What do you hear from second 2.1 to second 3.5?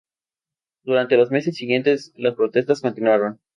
las protestas continuaron.